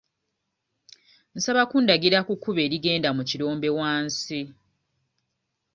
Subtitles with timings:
[1.35, 4.39] Nsaba kundagirira ku kkubo erigenda mu kirombe wansi.